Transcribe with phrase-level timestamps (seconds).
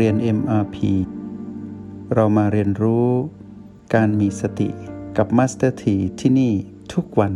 [0.00, 0.76] เรียน MRP
[2.14, 3.08] เรามาเรียนรู้
[3.94, 4.68] การมีสติ
[5.16, 6.52] กับ Master T ที่ที่นี่
[6.94, 7.34] ทุกวัน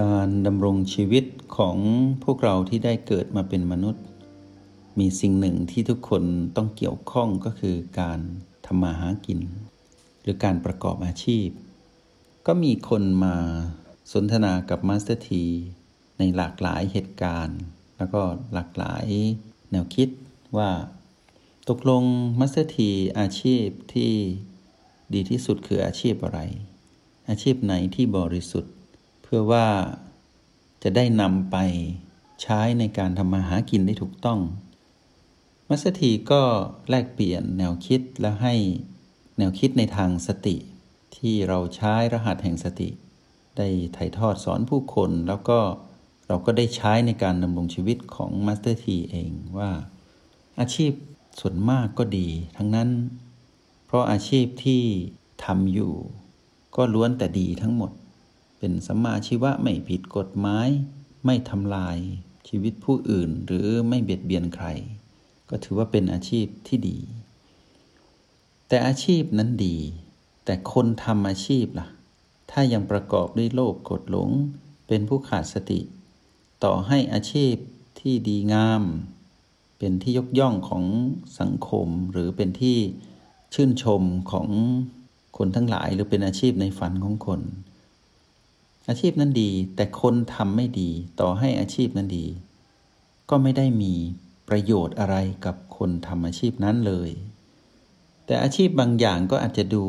[0.00, 1.24] การดำรงชีวิต
[1.56, 1.76] ของ
[2.24, 4.04] พวกเราที่ได้เกิดมาเป็นมนุษย์
[4.98, 6.22] มีสิ่งหนึ่งที่ทุกคน
[6.56, 8.20] ต้องเกี่ยวข้องก็คือการ
[8.66, 9.40] ทำมาหากิน
[10.22, 11.48] หรือการประกอบอาชีพ
[12.46, 13.36] ก็มีคนมา
[14.12, 15.44] สนทนากับ Master T
[16.18, 17.60] ในหลากหลายเหตุการณ์
[17.98, 18.20] แล้วก็
[18.52, 19.06] หลากหลาย
[19.70, 20.08] แนวคิด
[20.56, 20.70] ว่า
[21.68, 22.04] ตกลง
[22.38, 24.12] Master T อาชีพที่
[25.14, 26.40] ดีที่สุดคืออาชีพอะไร
[27.28, 28.74] อาชีพไหนที่บริสุทธิ์
[29.22, 29.66] เพื่อว่า
[30.82, 31.56] จะได้นำไป
[32.42, 34.40] ใช้ในการทำมาหากินได้ถูกต้อง
[35.68, 36.42] Master T ก็
[36.88, 38.54] แลกเปลี่ยนแนวคิดและให้
[39.38, 40.56] แนวคิดในทางสติ
[41.16, 42.88] ที่เราใช้รหัสแห่งสติ
[43.56, 45.58] ได้ถ่ายทอดสอนผู้คนแล้วก็
[46.28, 49.70] เราก็ได้ใช้ในการดำรงชีวิตของ Master T เองว่า
[50.60, 50.92] อาชีพ
[51.40, 52.90] ส่วนมากก็ดี ทั้งนั้น
[53.86, 54.82] เพราะอาชีพที่
[55.44, 55.94] ทำอยู่
[56.76, 57.92] ก็ล้วนแต่ดีทั้งหมด
[58.58, 60.68] เป็นสัมมาอาชีวะไม่ผิดกฎหมาย
[61.24, 61.98] ไม่ทำลาย
[62.48, 64.66] ชีวิตผู้อื่นหรือไม่เบียดเบียนใคร
[65.50, 66.98] ก็ถือว่าเป็นอาชีพที่ดี
[68.68, 69.76] แต่อาชีพนั้นดี
[70.44, 71.88] แต่คนทำอาชีพล่ะ
[72.50, 74.30] ถ้ายังประกอบด้วยโลภกดหลง
[74.86, 75.80] เป็นผู้ขาดสติ
[76.64, 77.54] ต่อให้อาชีพ
[78.00, 78.82] ที่ดีงาม
[79.78, 80.84] เป็นที่ยกย่องของ
[81.40, 82.78] สังคม หรือเป็นที่
[83.54, 84.48] ชื่นชมของ
[85.36, 87.40] คนทั้งหลาย หรือเป็นอาชีพในฝันของคน
[88.88, 92.26] อาชีพนั้นดี แต่คนทำไม่ดี ต่อให้อาชีพนั้นดี
[93.30, 93.94] ก็ไม่ได้มี
[94.48, 97.10] ประโยชน์อะไรกับคนทำอาชีพนั้นเลย
[98.26, 99.84] แต่อาชีพบางอย่างก็อาจจะดู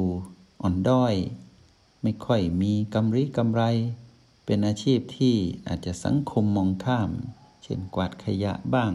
[0.61, 1.13] อ่อนด้อย
[2.03, 3.61] ไม่ค่อยมีกำไรกำไร
[4.51, 5.35] เป็นอาชีพที่
[5.67, 7.09] อาจจะสังคมมองข้าม
[7.63, 8.91] เช่นกวาดขยะบ้าง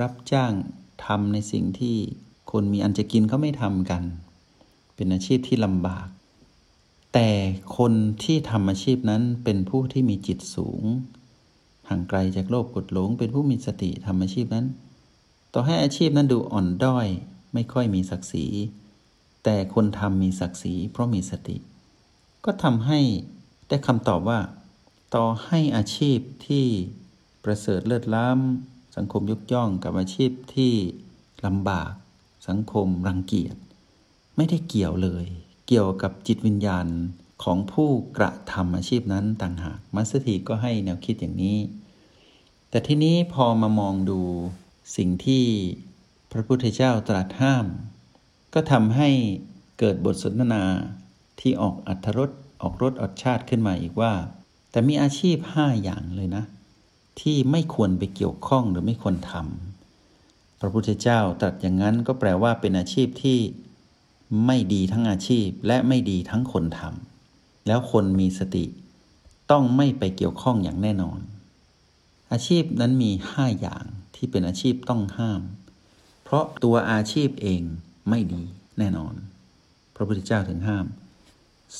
[0.00, 0.52] รับจ้าง
[1.04, 1.96] ทำในสิ่งที่
[2.52, 4.02] คนมีอันจะกินเขาไม่ทำกัน
[4.94, 6.08] เป็นอาชีพที่ลำบาก
[7.14, 7.30] แต่
[7.78, 7.92] คน
[8.24, 10.82] ที่ทำอาชีพนั้นเป็นผู้ที่มีจิตสูง
[11.88, 14.66] ห่างไกลจากโลภกดหลง เป็นผู้มีสติทำอาชีพนั้น
[15.52, 17.06] ต่อให้อาชีพนั้นดูอ่อนด้อย
[17.54, 18.46] ไม่ค่อยมีศักดิ์ศรี
[19.44, 21.56] แต่คนทำมีศักดิ์ศรีเพราะมีสติ
[22.44, 23.00] ก็ทำให้
[23.68, 24.38] ได้คำตอบว่า
[25.14, 26.66] ต่อให้อาชีพที่
[27.44, 30.74] ประเสริฐเลิศล้ำสังคมยกย่องกับอาชีพที่
[31.46, 31.92] ลำบาก
[32.48, 33.56] สังคมรังเกียจ
[34.36, 35.26] ไม่ได้เกี่ยวเลย
[35.66, 36.86] เกี่ยวกับจิตวิญญาณ
[37.42, 41.58] ของผู้กระทำอาชีพนั้นต่างหากมัสถีก็ให้แนวคิดอย่างนี้
[42.70, 44.20] แต่ที่นี้พอมามองดู
[44.96, 45.44] สิ่งที่
[46.32, 47.66] พระพุทธเจ้าตรัสห้าม
[48.54, 49.08] ก็ทำให้
[49.78, 50.64] เกิดบทสนทนา
[51.40, 52.30] ที่ออกอัธรส
[52.62, 54.12] ออกรสอดชาติขึ้นมาอีกว่า
[54.70, 56.44] แต่มีอาชีพห้าอย่างเลยนะ
[57.20, 63.38] ที่ไม่ควรไปเกี่ยวข้องหรือไม่ควรทำพระพุทธเจ้าตรัสอย่างนั้นก็แปลว่าเป็นอาชีพที่
[64.46, 68.64] ไม่ดีทั้งอาชีพและไม่ดีทั้งคนทำแล้วคนมีสติ
[69.50, 71.20] ต้องไม่ไปเกี่ยวข้องอย่างแน่นอน
[72.32, 73.84] อาชีพนั้นมีห้าอย่าง
[74.16, 75.42] ที่เป็นอาชีพต้องห้าม
[76.24, 77.62] เพราะตัวอาชีพเอง
[78.08, 78.42] ไม่ดี
[78.78, 79.14] แน่นอน
[79.94, 80.86] พระพุทธเจ้าถึงห้าม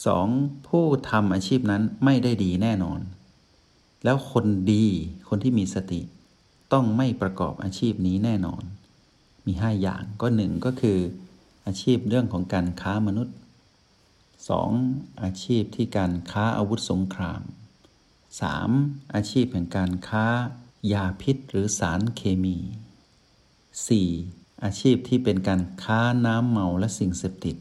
[0.04, 0.26] สอง
[0.66, 3.00] ผู้ทำอาชีพนั้นไม่ได้ดีแน่นอน
[4.04, 4.86] แล้วคนดี
[5.28, 6.00] คนที่มีสติ
[6.72, 8.62] ต้องไม่ประกอบอาชีพนี้แน่นอน
[9.46, 10.98] มีห้าอย่างก็หนึ่งก็คือ
[11.66, 13.36] อาชีพเรื่องของการค้ามนุษย์
[14.48, 14.70] สอง
[15.22, 17.42] อาชีพที่การค้าอาวุธสงคราม
[18.28, 19.14] 3.
[19.14, 20.26] อาชีพแห่งการค้า
[20.92, 22.58] ยาพิษหรือสารเคมี
[24.00, 24.64] 4.
[24.64, 27.56] อาชีพที่เป็นการค้าน้ำเมาและสิ่งเสพติด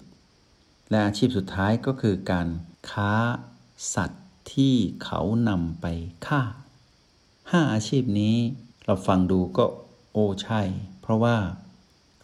[0.89, 2.47] และอาชีพสุดท้ายก็คือการ
[2.91, 3.13] ค้า
[3.95, 5.85] สัตว์ที่เขานำไป
[6.27, 6.41] ฆ่า
[7.51, 8.35] ห้าอาชีพนี้
[8.85, 9.65] เราฟังดูก็
[10.13, 10.61] โอ้ใช่
[11.01, 11.37] เพราะว่า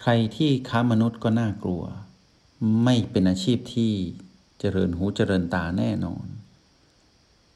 [0.02, 1.84] ใครที่ค้ามนุษย์ก็น่ากลัว
[2.84, 3.94] ไม่เป็นอาชีพที่
[4.60, 6.26] เจริญหูเจริญตาแน่นอน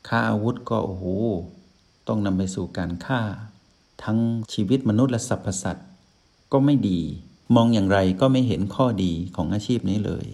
[0.08, 1.06] ฆ่าอาวุธก็โอ้โห
[2.08, 3.22] ต้องนำไปสู่การฆ่า
[4.04, 4.18] ทั้ง
[4.54, 5.88] ชีวิตมนุษย์และสรรพสัตว์
[6.52, 7.02] ก็ไม่ดี
[7.56, 10.28] มองอย่างไรก็ไม่เห็นข้อดีของอาชีพนี้เลย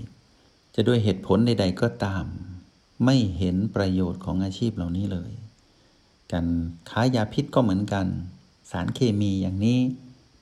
[0.75, 2.25] จะด้วยเหตุผลใด ๆ ก็ตาม
[3.05, 5.31] ไม่เห็นประโยชน์ของอาชีพเหล่านี้เลย
[6.31, 6.47] การ
[6.89, 8.07] ค้ายาพิษก็เหมือนกัน
[8.71, 9.79] สารเคมีอย่างนี้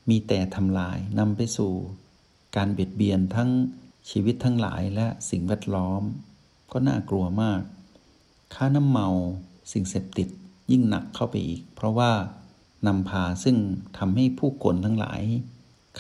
[0.10, 1.72] มีแต่ทำลายนำไปสู่
[2.56, 3.50] การเบียดเบียนทั้ง
[4.10, 6.02] ชีวิตทั้งหลายและสิ่งแวดล้อม
[6.72, 7.62] ก็น่ากลัวมาก
[8.54, 9.08] ค่าน้ำเมา
[9.72, 10.28] สิ่งเสพติด
[10.72, 12.12] ยิ่งหนักเข้าไปอีก เพราะว่า
[12.88, 13.58] นำพาซึ่ง
[13.98, 15.22] ทำให้ผู้คนทั้งหลาย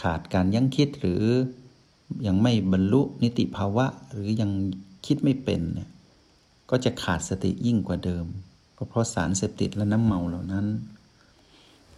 [0.01, 1.23] ขาดการยั้งคิดหรือ
[2.27, 4.51] ยังไม่บรรลุนิติภาวะ หรือยัง
[5.05, 5.89] คิดไม่เป็นเนี่ย
[6.69, 8.25] ก็จะขาดสติยิ่งกว่าเดิม
[8.73, 10.65] เพราะสารเสพติดและน้ำเมาเหล่านั้น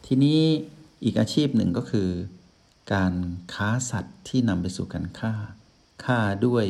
[0.05, 0.39] ทีนี้
[1.03, 2.09] อีกอาชีพหนึ่งก็คือ
[2.93, 3.13] การ
[3.53, 5.33] ค้าสัตว์ที่นำไปสู่การฆ่า
[6.05, 6.65] ฆ่าด้วย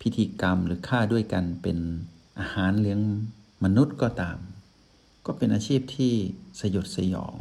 [0.00, 1.78] พิธีกรรมหรือฆ่าด้วยกันเป็น
[2.38, 3.00] อาหารเลี้ยง
[3.64, 4.38] มนุษย์ก็ตาม
[5.26, 6.14] ก็เป็นอาชีพที่
[6.60, 7.38] สยดสยอง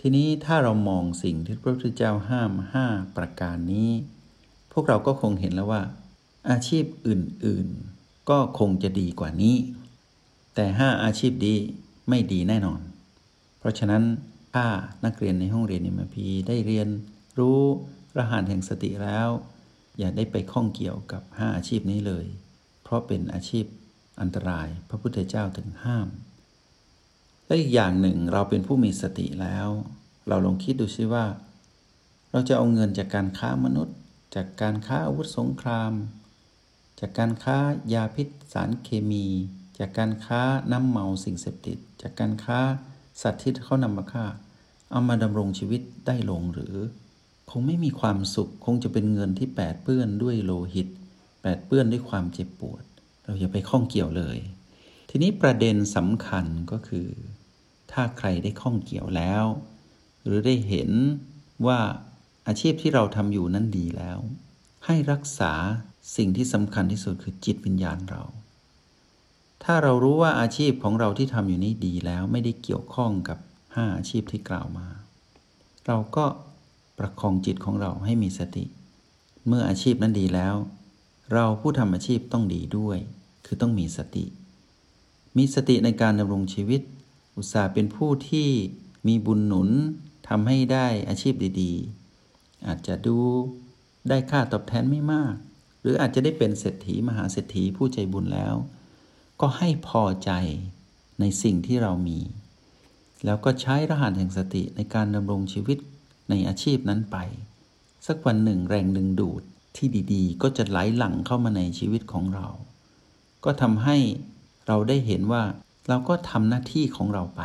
[0.00, 2.86] ทีนี้ถ้าเรามองสิ่งที่พระพุทธเจ้าห้ามห้า
[3.16, 3.90] ประการนี้
[4.78, 5.82] วกเราก็คงเห็นแล้วว่า
[6.50, 9.56] อาชีพอื่นๆ ก็คงจะดีกว่านี้
[10.54, 11.54] แต่ห้าอาชีพดี
[12.08, 12.80] ไม่ดีแน่นอน
[13.58, 14.02] เพราะฉะนั้น
[14.54, 14.66] ถ้า
[15.04, 16.88] นักเรียนในห้องเรียนมพีได้เรียน
[17.38, 17.60] รู้
[18.16, 19.28] รหัสแห่งสติแล้ว
[19.98, 22.26] อย่าได้ไปข้องเกี่ยวกับห้าอาชีพนี้เลย
[22.82, 23.64] เพราะเป็นอาชีพ
[24.20, 26.08] อันตรายพระพุทธเจ้าถึงห้าม
[27.46, 29.68] และอีกอย่างหนึ่งเราเป็นผู้มีสติแล้ว
[30.28, 31.24] เราลองคิดดูซิว่า
[32.30, 33.96] เราจะเอาเงินจากการค้ามนุษย์
[34.36, 35.92] จากการค้าอาวุธสงคราม
[37.00, 37.58] จากการค้า
[37.92, 39.26] ยาพิษสารเคมี
[39.78, 40.40] จากการค้า
[40.72, 42.60] น้ำเมาสิ่งเสพติด จากการค้า
[43.22, 44.26] สัตว์ที่เขานำมาฆ่า
[44.90, 46.74] เอามาดำรงชีวิตได้ลงหรือ
[47.50, 50.88] คงไม่มีความสุขคงจะเป็นเงินที่แปดเปื้อนด้วยโลหิต
[51.42, 52.84] แปดเปื้อนด้วยความเจ็บปวด
[53.22, 54.38] เราอย่าไปข้องเกี่ยวเลย
[55.10, 57.08] ทีนี้ประเด็นสำคัญก็คือ
[57.92, 59.44] ถ้าใครได้ข้องเกี่ยวแล้ว
[60.24, 60.90] หรือได้เห็น
[61.66, 61.78] ว่า
[62.46, 64.18] อาชีพที่เราทำอยู่นั้นดีแล้ว
[64.86, 65.52] ให้รักษา
[66.16, 68.22] สิ่งที่สำคัญที่สุดคือจิตวิญญาณเรา
[69.64, 73.38] ถ้าเรารู้ว่าอาชีพของเราที่ทำอยู่นี้ดีแล้วไม่ได้เกี่ยวข้องกับ
[73.74, 74.88] ห้าอาชีพที่กล่าวมา
[75.86, 76.24] เราก็
[76.98, 78.64] ประคองจิตของเราให้มีสติ
[79.46, 80.54] เมื่ออาชีพนั้นดีแล้ว
[81.32, 82.98] เราผู้ทำอาชีพต้องดีด้วย
[83.46, 84.24] คือต้องมีสติ
[85.36, 86.80] มีสติในการดำรงชีวิต
[87.36, 88.48] อุตส่าห์เป็นผู้ที่
[89.08, 89.68] มีบุญหนุน
[90.28, 92.05] ทำให้ได้อาชีพดี ๆ
[92.66, 93.18] อาจจะดู
[94.08, 95.34] ได้ค่าตอบแทนไม่มาก
[95.80, 98.54] หรืออาจจะได้เป็นเศรษฐีมหาเศรษฐีผู้ใจบุญแล้ว
[99.40, 100.30] ก็ให้พอใจ
[101.20, 102.18] ในสิ่งที่เรามี
[103.24, 105.78] แล้วก็ใช้รหัสแห่งสติในการดำรงชีวิต
[106.30, 107.16] ในอาชีพนั้นไป
[108.06, 109.42] สักวันหนึ่งแรงดึงดูด
[109.76, 112.46] ที่ดีๆ ก็จะไหลหลั่งเข้ามาในชีวิตของเรา
[113.44, 113.96] ก็ทำให้
[114.66, 115.42] เราได้เห็นว่า
[115.88, 117.42] เราก็ทำหน้าที่ของเราไป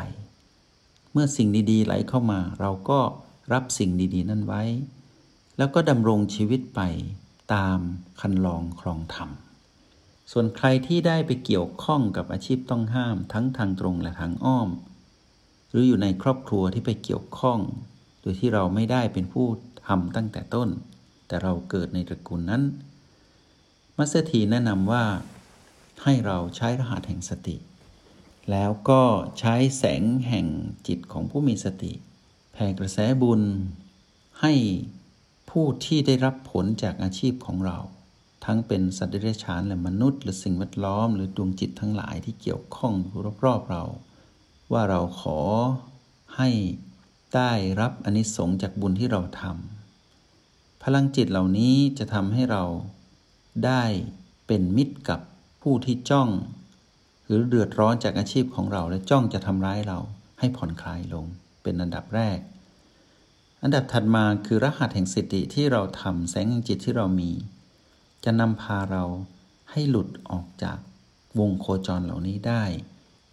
[1.12, 3.00] เมื่อสิ่งดีๆ ไหลเข้ามา เราก็
[3.54, 4.64] รับสิ่งดีๆ นั้นไว้
[5.62, 6.82] แล้วก็ดำรงชีวิตไป
[7.54, 7.80] ตาม
[8.22, 9.30] คันลองครองธรรม
[10.32, 14.70] ส่วนใครที่ได้ไปเกี่ยวข้องกับอาชีพต้องห้ามทั้งทางตรงและทางอ้อม
[15.70, 17.60] หรืออยู่ในครอบครัวที่ไปเกี่ยวข้อง
[18.22, 19.48] โดยที่เราไม่ได้เป็นผู้
[19.88, 20.70] ทำตั้งแต่ต้น
[21.28, 22.64] แต่เราเกิดในตระกูลนั้น
[23.98, 25.04] มัสถีแนะนำว่า
[26.04, 27.58] ให้เราใช้รหัสแห่งสติ
[28.52, 29.04] แล้วก็
[29.40, 30.48] ใช้แสงแห่ง
[30.88, 31.94] จิตของผู้มีสติ
[32.54, 33.42] แผ่กระแสบุญ
[34.42, 34.54] ให้
[35.58, 37.78] ผู้ที่ได้รับผลจากอาชีพของเรา
[38.46, 42.94] ทั้งเป็นสัตว์เดรัจฉานและมนุษย์ หรือสิ่งแวดล้อม หรือดวงจิตทั้งหลายที่เกี่ยวข้อง
[43.46, 43.84] รอบๆเรา
[44.72, 45.40] ว่าเราขอ
[46.38, 46.50] ให้
[47.36, 52.64] ได้รับอนิสงส์จากบุญที่เราทำพลังจิตเหล่านี้จะทำให้เรา
[53.66, 53.84] ได้
[54.48, 55.20] เป็นมิตรกับ
[55.62, 56.30] ผู้ที่จ้อง
[57.26, 60.00] หรือเดือดร้อนจากอาชีพของเราและจ้องจะทำร้ายเรา
[60.40, 61.26] ให้ผ่อนคลายลง
[61.64, 62.40] เป็นอันดับแรก
[63.64, 67.32] อันดับถัดมาคือรหัสแห่งสติที่เราทำแสงแห่งจิตที่เรามี
[68.24, 69.04] จะนำพาเรา
[69.72, 70.78] ให้หลุดออกจาก
[71.40, 72.64] วงโคจรเหล่านี้ได้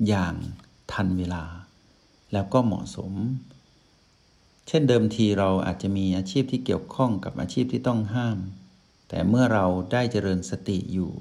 [0.07, 0.35] อย่าง
[0.93, 1.45] ทันเวลา
[2.33, 3.13] แล้วก็เหมาะสม
[4.67, 8.39] เช่นเดิมทีเราอาจจะมีอาชีพที่เกี่ยวข้องกับอาชีพที่ต้องห้าม
[9.09, 11.13] แต่เมื่อเราได้เจริญสติอยู่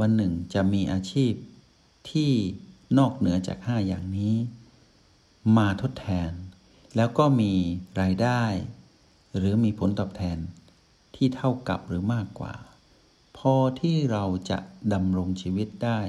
[0.00, 1.32] วันหนึ่งจะมีอาชีพ
[2.10, 2.32] ที่
[2.98, 4.34] นอกเหนือจากห้าอย่างนี้
[5.56, 6.32] มาทดแทน
[6.96, 7.52] แล้วก็มี
[8.00, 8.42] รายได้
[9.36, 10.38] หรือมีผลตอบแทน
[11.14, 12.54] ที่เท่ากับหรือมากกว่า
[13.38, 14.58] พอที่เราจะ
[14.92, 16.00] ดำรงชีวิตได้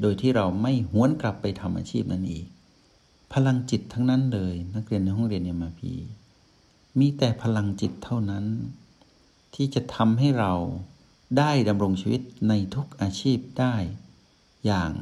[0.00, 2.46] โดยที่เราไม่หวนกลับไปทำอาชีพนั้นอีก
[3.32, 5.92] พลังจิตทั้งนั้นเลย นักเรียนในห้องเรียนเอ็มาพี
[6.98, 8.44] มีแต่พลังจิตเท่านั้น
[9.54, 10.54] ที่จะทำให้เรา
[11.38, 13.74] ได้ดำรงชีวิตในทุกอาชีพได้
[14.66, 14.92] อย่าง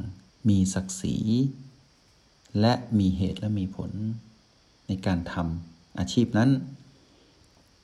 [0.49, 1.15] มีศักดิ์ศรี
[2.59, 3.91] และมีเหตุและมีผล
[4.89, 6.51] ในการทำอาชีพนั้น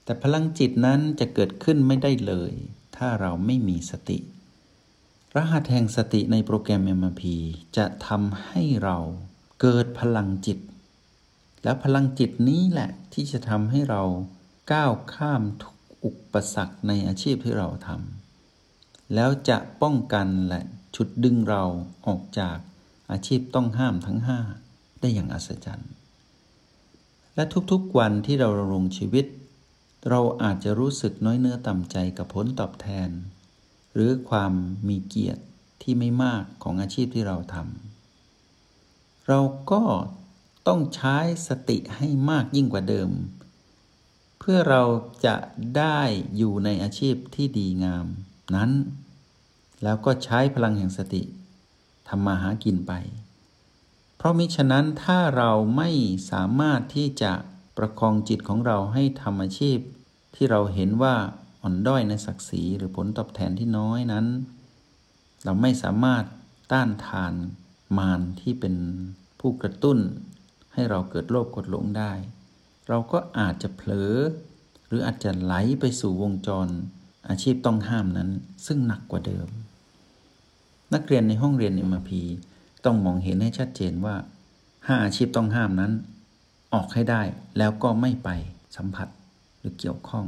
[0.04, 2.52] แต่พลังจิตนั้นจะเกิดขึ้นไม่ได้เลย
[2.98, 4.18] ถ้าเราไม่มีสติ
[5.36, 7.24] รหัสแห่งสติในโปรแกรม MRP
[7.78, 8.98] จะทำให้เรา
[9.62, 10.60] เกิดพลังจิต
[11.64, 14.04] และพลังจิตนี้แหละที่จะทำให้เรา
[14.72, 20.62] ก้าวข้ามทุกอุปสรรคในอาชีพที่เราทำแล้วจะป้องกันและ
[20.96, 21.64] ฉุดดึงเรา
[22.08, 22.58] ออกจาก
[23.12, 24.40] อาชีพต้องห้ามทั้งห้า
[25.00, 25.92] ได้อย่างอัศจรรย์
[27.36, 29.26] และทุกๆวันที่เราลงชีวิต
[30.10, 33.10] เราอาจจะรู้สึกน้อยเนื้อต่ำใจกับผลตอบแทน
[33.94, 34.54] หรือความ
[34.88, 35.44] มีเกียรติ
[35.82, 39.40] ที่ไม่มากของอาชีพที่เราทำเรา
[39.72, 39.84] ก็
[40.68, 43.10] ต้องใช้สติให้มากยิ่งกว่าเดิม
[44.40, 44.84] เพื่อเรา
[45.26, 45.36] จะ
[45.78, 46.00] ได้
[46.38, 48.06] อยู่ในอาชีพที่ดีงาม
[48.56, 48.72] นั้น
[49.84, 51.24] แล้วก็ใช้พลังแห่งสติ
[52.08, 52.94] ทำมาหากินไป
[54.26, 55.90] ราะมิฉะนั้นถ้าเราไม่
[56.32, 57.34] สามารถที่จะ
[57.78, 59.78] ประคองจิตของเราให้ทำอาชีพ
[60.36, 61.16] ที่เราเห็นว่า
[61.62, 64.26] อ่อนด้อยในศักดิ์ศรีหรือผลตอบแทนที่น้อยนั้น
[65.44, 66.24] เราไม่สามารถ
[66.72, 67.34] ต้านทาน
[67.98, 68.76] มารที่เป็น
[69.40, 69.98] ผู้กระตุ้น
[70.74, 72.12] ให้เราเกิดโลภกดหลงได้
[72.88, 74.14] เราก็อาจจะเผลอ
[74.88, 76.68] หรืออาจจะไหลไปสู่วงจร
[77.30, 78.30] อาชีพต้องห้ามนั้น
[78.66, 79.48] ซึ่งหนักกว่าเดิม
[80.94, 82.22] นักเรียนในห้องเรียนเอ็มพี
[82.86, 84.16] ต้องมองเห็นให้ชัดเจนว่า
[84.88, 85.94] ห้าอาชีพต้องห้ามนั้น
[86.74, 87.22] ออกให้ได้
[87.58, 88.30] แล้วก็ไม่ไป
[88.76, 89.08] สัมผัส
[89.60, 90.26] หรือเกี่ยวข้อง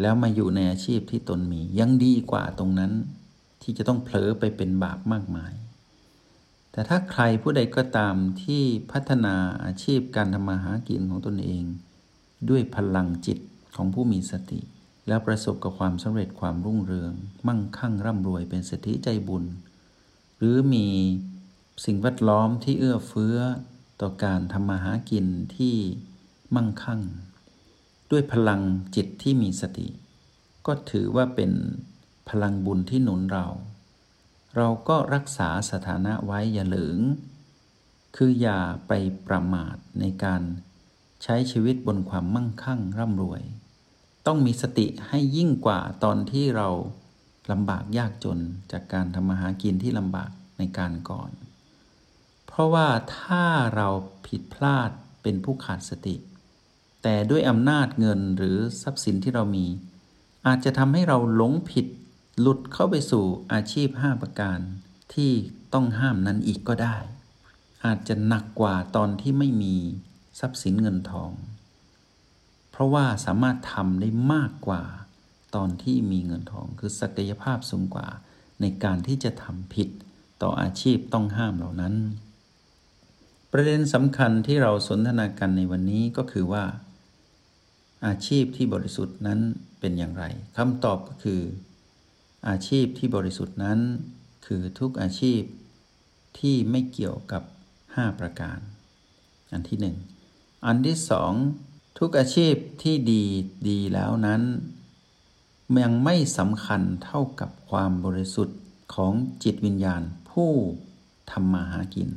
[0.00, 2.92] แล้วมาอยู่ในอาชีพที่ตนมียังดีกว่าตรงนั้น
[3.62, 5.52] ที่จะต้องเผลอไปเป็นบาปมากมาย
[6.72, 8.62] แต่ถ้าใครผู้ใดก็ตามที่
[8.92, 11.64] พัฒนาอาชีพการทำมาหากินของตนเอง
[12.48, 13.38] ด้วยพลังจิต
[13.76, 14.60] ของผู้มีสติ
[15.08, 17.12] แล้วประสบกับความสำเร็จความรุ่งเรือง
[17.46, 19.44] มั่งคั่งร่ำรวยเป็นเศรษฐีใจบุญ
[20.38, 20.86] หรือมี
[21.84, 23.38] สิ่งแวดล้อมที่เอื้อเฟื้อ
[24.00, 25.76] ต่อการทำมาหากินที่
[26.54, 27.02] มั่งคั่ง
[28.10, 28.60] ด้วยพลัง
[28.94, 29.88] จิตที่มีสติ
[30.66, 31.52] ก็ถือว่าเป็น
[32.28, 33.46] พลังบุญที่หนุนเรา
[34.56, 36.98] เราก็รักษาสถานะไว้อย่าเหลืง
[38.16, 38.92] คืออย่าไป
[39.26, 40.42] ประมาทในการ
[41.22, 43.42] ใช้ชีวิตบนความมั่งคั่งร่ำรวย
[44.26, 46.68] ต้องมีสติให้ยิ่งกว่าตอนที่เรา
[47.50, 48.38] ลำบากยากจน
[48.72, 51.30] จากการทำมาหากินที่ลำบากในการก่อน
[52.56, 53.44] เพราะว่าถ้า
[53.76, 53.88] เรา
[54.26, 54.90] ผิดพลาด
[55.22, 56.16] เป็นผู้ขาดสติ
[57.02, 59.66] แต่ด้วยอำนาจเงินหรือทรัพย์สินที่เรามี
[60.46, 61.86] อาจจะทำให้เราหลงผิด
[62.40, 64.58] หลุดเข้าไปสู่อาชีพ 5 ประการ
[65.14, 65.32] ที่
[65.72, 66.96] ต้องห้ามนั้นอีกก็ได้
[67.84, 69.76] อาจจะหนักกว่าตอนที่ไม่มี
[70.40, 71.30] ทรัพย์สินเงินทอง
[72.70, 74.82] เพราะว่าสามารถทำได้มากกว่า
[75.54, 78.08] ตอนที่มีเงินทอง คือศักยภาพสูงกว่า
[78.60, 79.88] ในการที่จะทำผิด
[80.42, 81.96] ต่ออาชีพต้องห้ามเหล่านั้น
[83.58, 86.64] ประเด็นสำคัญที่เราสนทนากันในวันนี้ก็คือว่า
[88.06, 89.40] อาชีพที่บริสุทธิ์นั้น
[89.80, 90.24] เป็นอย่างไร
[90.56, 91.40] คำตอบก็คือ
[92.48, 93.78] อาชีพที่บริสุทธิ์นั้น
[94.46, 95.42] คือทุกอาชีพ
[96.38, 97.42] ที่ไม่เกี่ยวกับ
[97.80, 98.58] 5 ประการ
[99.52, 99.96] อันที่หนึ่ง
[100.66, 101.32] อันที่สอง
[101.98, 103.24] ทุกอาชีพที่ดี
[103.68, 104.42] ดีแล้วนั้น
[105.82, 108.58] ยังไม่สำคัญเท่ากับความบริสุทธิ์
[108.94, 109.12] ของ
[109.44, 110.50] จิตวิญญาณผู้
[111.30, 112.10] ทำมาหากิน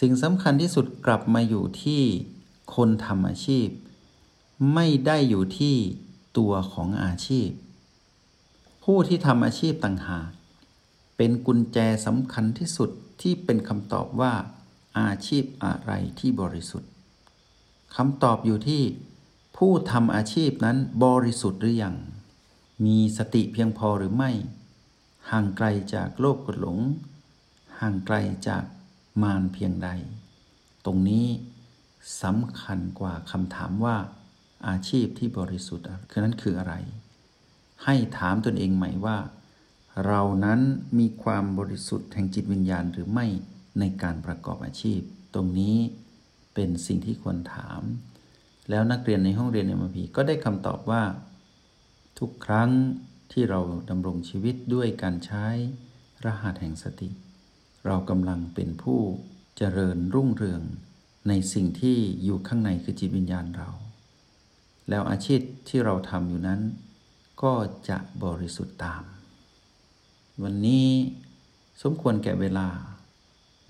[0.00, 2.02] สิ่งสำคัญที่สุดกลับมาอยู่ที่
[2.74, 3.68] คนทำอาชีพ
[4.74, 5.76] ไม่ได้อยู่ที่
[6.38, 7.48] ตัวของอาชีพ
[8.84, 10.30] ผู้ที่ทำอาชีพต่างหาก
[11.16, 12.90] เป็นกุญแจสำคัญที่สุด
[13.22, 14.32] ที่เป็นคำตอบว่า
[15.00, 16.90] อาชีพอะไรที่บริสุทธิ์
[17.96, 18.82] คำตอบอยู่ที่
[19.56, 21.96] ผู้ทำอาชีพนั้นบริสุทธิ์หรือยัง
[22.84, 24.30] มีสติเพียงพอหรือไม่
[25.30, 26.78] ห่างไกลจากโลภกดหลง
[27.80, 28.16] ห่างไกล
[28.48, 28.64] จาก
[29.22, 29.88] มารเพียงใด
[30.84, 31.26] ตรงนี้
[32.22, 33.96] สำคัญกว่าคำถามว่า
[34.68, 36.74] อาชีพที่บริสุทธิ์คือนั้นคืออะไร
[37.84, 39.18] ให้ถามตนเองใหม่ว่า
[40.06, 40.60] เรานั้น
[40.98, 43.26] มีความบริสุทธิ์แห่งจิตวิญญาณหรือไม่
[43.78, 45.00] ในการประกอบอาชีพ
[45.34, 45.76] ตรงนี้
[46.54, 47.82] เป็นสิ่งที่ควรถาม
[48.70, 51.02] แล้วนักเรียนในห้องเรียนเอ็มพีก็ได้คำตอบว่า
[52.18, 52.70] ทุกครั้ง
[53.32, 55.46] ที่เราดำรงชีวิตด้วยการใช้
[56.24, 57.08] รหัสแห่งสติ
[57.86, 59.00] เรากำลังเป็นผู้
[59.56, 60.62] เจริญรุ่งเรือง
[61.28, 63.70] ในสิ่งที่อยู่ข้างในคือจิตวิญญาณเรา
[64.88, 66.60] แล้วอาชีพที่เราทำอยู่นั้น
[67.42, 67.54] ก็
[67.88, 69.02] จะบริสุทธิ์ตาม
[70.42, 70.88] วันนี้
[71.82, 72.68] สมควรแก่เวลา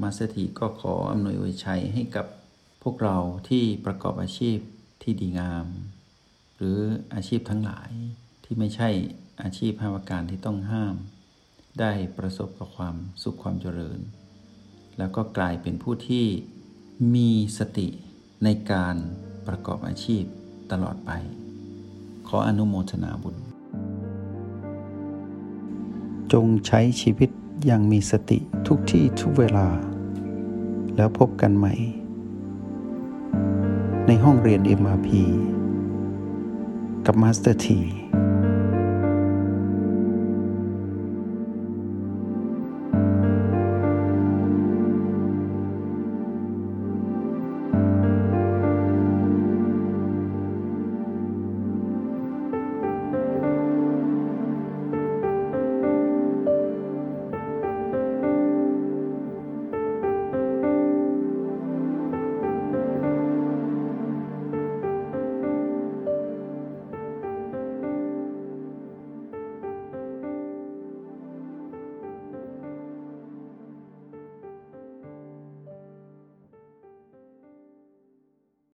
[0.02, 2.26] มาสถีก็ขออำนวยอวยชัยให้กับ
[2.82, 3.16] พวกเรา
[3.48, 4.58] ที่ประกอบอาชีพ
[5.02, 5.66] ที่ดีงาม
[6.56, 6.78] หรือ
[7.14, 7.90] อาชีพทั้งหลาย
[8.44, 8.90] ที่ไม่ใช่
[9.42, 10.94] อาชีพห้าประการที่ต้องห้าม
[11.80, 13.98] ได้ประสบกับความสุขความเจริญ
[14.98, 16.26] แล้วก็กลายเป็นผู้ที่
[17.14, 17.88] มีสติ
[18.44, 18.96] ในการ
[19.46, 20.22] ประกอบอาชีพ
[20.72, 21.10] ตลอดไป
[22.28, 23.36] ขออนุโมทนาบุญ
[26.32, 27.30] จงใช้ชีวิต
[27.66, 29.68] อย่างมีสติทุกที่ทุกเวลา
[30.96, 31.74] แล้วพบกันใหม่
[34.06, 35.08] ในห้องเรียน MRP
[37.06, 37.80] กับมาสเตอร์ที